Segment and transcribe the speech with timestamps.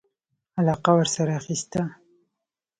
[0.59, 1.81] علاقه ورسره اخیسته.